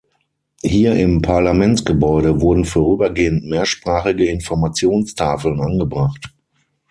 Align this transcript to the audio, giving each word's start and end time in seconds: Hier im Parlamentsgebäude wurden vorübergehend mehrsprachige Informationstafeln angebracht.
Hier 0.63 0.95
im 0.95 1.21
Parlamentsgebäude 1.21 2.41
wurden 2.41 2.65
vorübergehend 2.65 3.45
mehrsprachige 3.45 4.25
Informationstafeln 4.25 5.61
angebracht. 5.61 6.33